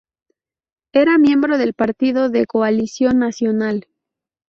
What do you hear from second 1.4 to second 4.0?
del partido de coalición nacional.